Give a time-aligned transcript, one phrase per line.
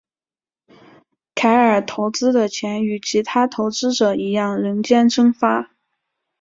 [1.35, 5.69] 凯尔投资的钱与其他投资者一样人间蒸发。